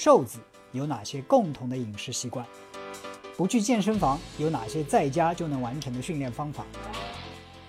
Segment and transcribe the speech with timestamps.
[0.00, 0.38] 瘦子
[0.70, 2.46] 有哪些共同的饮食习惯？
[3.36, 6.64] 不去健身房有哪些在家就能完成的训练方法？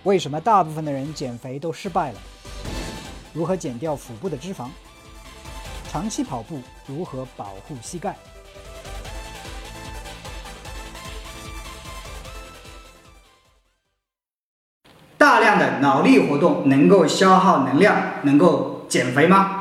[0.04, 2.20] 为什么大部分的人减肥都失败了？
[3.34, 4.68] 如何减掉腹部的脂肪？
[5.90, 8.16] 长期跑步如何保护膝盖？
[15.18, 19.59] 大量的脑力活动能够消耗能量，能够减肥吗？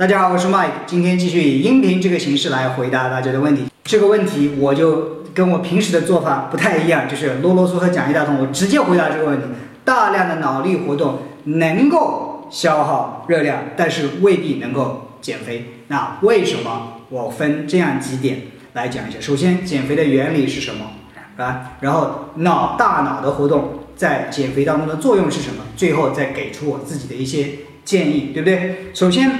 [0.00, 3.64] 大家好，我是 Mike，今天继续以音频这个形式来回答大家的问题。
[3.84, 9.46] 这个问题我就跟我平时的做法不太一样，就是啰啰嗦嗦讲一大通，我直接回答这个问题。
[9.84, 15.66] 大量的脑力活动能够消耗热量，但是未必能够减肥。
[15.88, 17.02] 那为什么？
[17.10, 19.20] 我分这样几点来讲一下。
[19.20, 20.92] 首先，减肥的原理是什么？
[21.36, 23.80] 啊，然后脑大脑的活动。
[23.96, 25.62] 在减肥当中的作用是什么？
[25.76, 27.50] 最后再给出我自己的一些
[27.84, 28.86] 建议，对不对？
[28.94, 29.30] 首先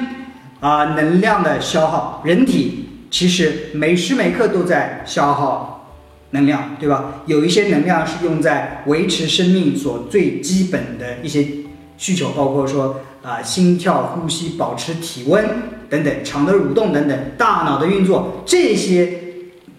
[0.60, 5.96] 啊，能量的消耗，人体其实每时每刻都在消耗
[6.30, 7.22] 能量，对吧？
[7.26, 11.46] 有一些能量是用在维持生命所最基本的一些
[11.96, 15.44] 需求，包括说啊，心跳、呼吸、保持体温
[15.88, 19.12] 等等，肠的蠕动等等，大脑的运作，这些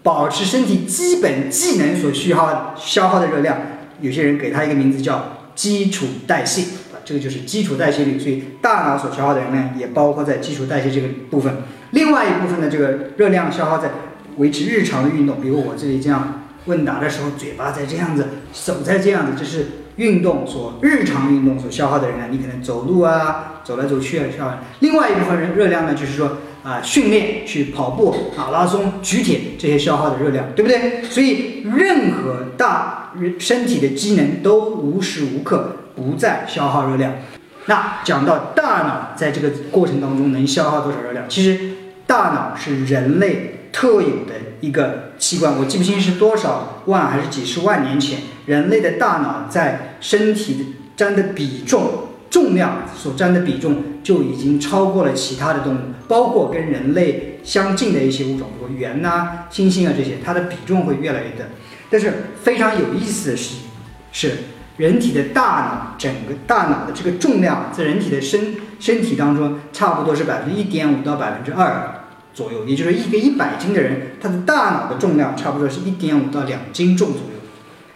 [0.04, 3.58] 保持身体基本技能所需耗消耗的热量。
[4.02, 6.64] 有些人给它一个名字叫基础代谢，
[7.04, 11.58] 这个就是基础代谢率，所以大脑所消耗的能量也包括在基础代谢这个部分。
[11.92, 13.92] 另外一部分的这个热量消耗在
[14.38, 19.66] 维持日常的运动，比如我这里这样问答的时候，嘴巴在这样子，手在这样子，这是
[19.98, 22.32] 运动所日常运动所消耗的能量。
[22.32, 24.58] 你可能走路啊，走来走去啊，消耗。
[24.80, 31.04] 另外一部分人热量呢，就是说啊，训练去跑步、马拉松、举铁这些消耗的热量，对不对？
[31.04, 37.14] 所以任何大身体的机能都无时无刻不再消耗热量。
[37.68, 41.26] 那讲到大脑在这个过程当中能消耗多少热量？
[41.30, 41.72] 其实
[42.08, 61.46] 大脑是人类特有的一个器官，我记不清是多少万还是几十万年前，人类的大脑在身体占的比重、重量所占的比重就已经超过了其他的动物，包括跟人类相近的一些物种，比如猿呐、猩猩啊这些，它的比重会越来越大。
[61.90, 63.56] 但是非常有意思的是，
[64.12, 64.38] 是
[64.82, 72.02] 人体的大脑整个大脑的这个重量，在人体的身身体当中，差不多是百分之一点五到百分之二
[72.34, 72.66] 左右。
[72.66, 77.40] 也就是一个一百斤的人，他的大脑的重量差不多是一点五到两斤重左右。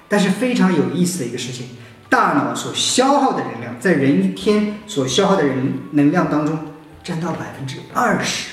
[0.07, 1.69] 但是非常有意思的一个事情，
[2.07, 6.55] 大脑所消耗的能量，在人一天所消耗的人能量当中，
[7.03, 8.49] 占到百分之二十。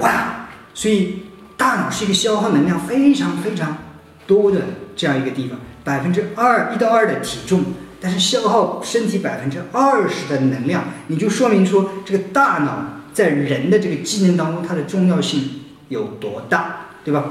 [0.00, 0.46] 哇！
[0.72, 1.24] 所以
[1.56, 3.76] 大脑是一个消耗能量非常非常。
[4.24, 4.60] 多的
[4.94, 7.64] 这样一个地方，百分之二一到二的体重，
[8.00, 17.24] 但是消耗身体百分之二十的能量，你就说明说这个大脑在人的这个机能当中它的重要性有多大，对吧？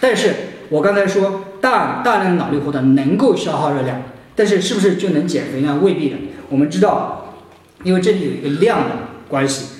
[0.00, 0.34] 但是
[0.68, 4.02] 我刚才说大大量脑力活动能够消耗热量，
[4.34, 5.78] 但是是不是就能减肥呢？
[5.82, 6.16] 未必的。
[6.48, 7.34] 我们知道，
[7.84, 8.96] 因为这里有一个量的
[9.28, 9.76] 关系，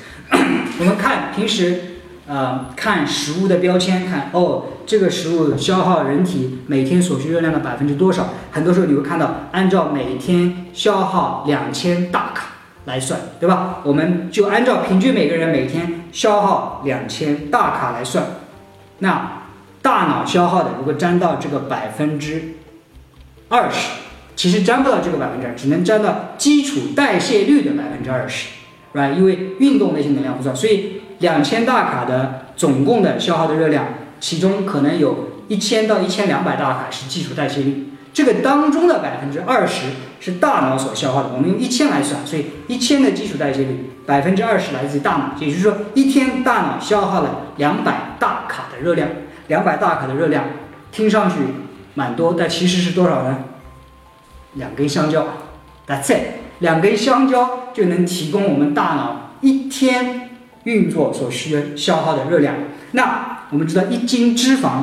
[0.78, 1.88] 我们看平时。
[2.24, 8.28] 呃，看食物的标签，看哦，这个食物消耗人体每天所需热量的百分之多少？
[8.50, 12.48] 很多时候你会看到，按照每天消耗两千大卡
[12.84, 13.78] 来算，对吧？
[13.84, 18.22] 我们就按照平均每个人每天消耗两千大卡来算。
[18.98, 19.44] 那
[19.80, 22.56] 大脑消耗的如果占到这个百分之
[23.48, 23.92] 二十，
[24.36, 28.48] 其实占不到这个百分之二，只能占到基础代谢率的百分之二十
[28.92, 31.00] 对吧因为运动那些能量不算，所以。
[31.18, 33.86] 两千大卡的总共的消耗的热量，
[34.22, 39.86] 其中可能有一千到一千两百大卡是基础代谢率，这个当中的百分之二十
[40.20, 41.30] 是大脑所消耗的。
[41.34, 49.08] 我们用一千来算，所以一千的基础代谢率，百分之二十来自于大脑，也就是说一天大脑消耗了两百大卡的热量。
[49.48, 50.44] 两百大卡的热量
[50.92, 51.38] 听上去
[51.94, 53.40] 蛮多，但其实是多少呢？
[54.54, 55.26] 两根香蕉
[55.84, 56.20] ，That's it，
[56.60, 60.21] 两根香蕉就能提供我们大脑一天。
[60.64, 62.54] 运作所需要消耗的热量，
[62.92, 64.82] 那我们知道一斤脂肪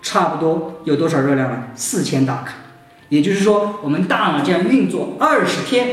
[0.00, 1.64] 差不多有多少热量呢？
[1.74, 2.54] 四千大卡，
[3.08, 5.88] 也就是说我们大脑这样运作二十天，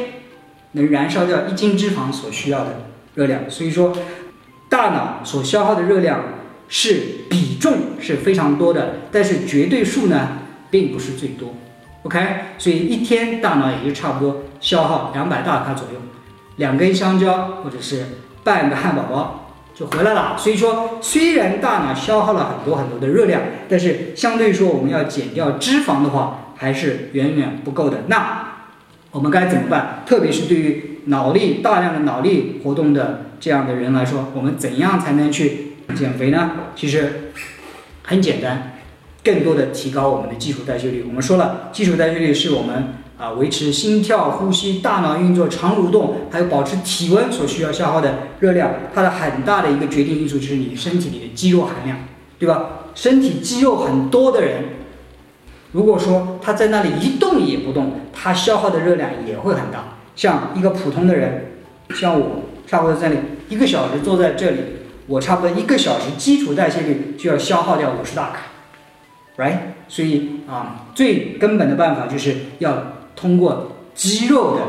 [0.73, 2.85] 能燃烧掉一斤脂肪所需要的
[3.15, 3.49] 热量。
[3.49, 3.91] 所以说，
[4.69, 6.23] 大脑所消耗的热量
[6.67, 10.39] 是比重是非常多的，但是绝对数呢
[10.69, 11.55] 并不是最多。
[12.03, 12.19] OK，
[12.59, 15.99] 所以一天大脑也就差不多消耗两百大卡左右，
[16.57, 18.05] 两根香蕉或者是。
[18.43, 19.39] 半个汉堡包
[19.75, 28.03] 就回来了，所以说虽然大脑消耗了很多很多的热量，但是相对说我们要减掉脂肪的话，还是远远不够的。
[28.07, 28.49] 那
[29.11, 30.03] 我们该怎么办？
[30.05, 37.31] 特别是对于脑力大量的脑力活动的这样的人来说，我们怎样才能去减肥呢，其实
[38.03, 38.73] 很简单，
[39.23, 41.03] 更多的提高我们的基础代谢率。
[41.07, 48.71] 我们说了，基础代谢率是我们啊维持心跳、呼吸、大脑运作、肠蠕动，还有保持体温所需要消耗的热量。
[48.93, 51.97] 它的很大的一个决定因素就是你身体里的肌肉含量，
[52.39, 52.69] 对吧？
[52.95, 54.63] 身体肌肉很多的人，
[55.71, 59.97] 如果说他在那里一动也不动，他消耗的热量也会很大。
[60.15, 61.53] 像一个普通的人，
[61.95, 64.59] 像我，差不多在那里一个小时坐在这里，
[65.07, 68.41] 我差不多一个小时基础代谢率就要消耗掉五十大卡
[69.37, 69.57] ，right？
[69.87, 74.61] 所以啊，最根本的办法就是要通过肌肉的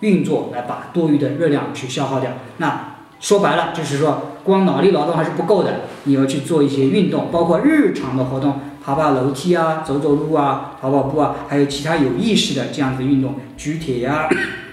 [0.00, 2.32] 运作来把多余的热量去消耗掉。
[2.58, 14.28] 那说白了就是说，光脑力劳动还是不够的，你要去做一些运动，包括日常的活动，爬爬楼梯啊，走走路啊，跑跑步啊，还有其他有意识的这样子运动，举铁呀。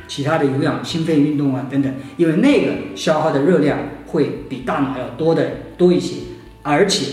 [0.08, 6.16] 其他的有氧心肺运动啊等等，因为那个消耗的热量会比大脑要多的多一些，
[6.64, 7.12] 而且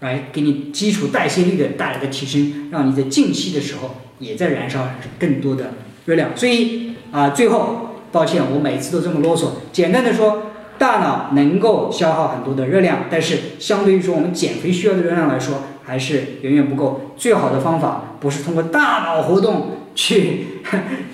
[0.00, 4.86] 来给你基础代谢率的带来的提升，让你在静息的时候也在燃烧
[5.18, 5.72] 更多的
[6.04, 6.36] 热量。
[6.36, 9.50] 所以啊，最后抱歉，我每次都这么啰嗦。
[9.72, 17.12] 简单的说，大脑能够消耗很多的热量，但是相对于说我们减肥需要的热量来说，还是远远不够。
[17.16, 19.76] 最好的方法不是通过大脑活动。
[19.92, 20.46] 去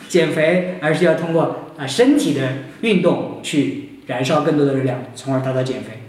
[0.07, 2.47] 减肥，而是要通过啊身体的
[2.83, 6.03] 运动去燃烧更多的热量，从而达到减肥。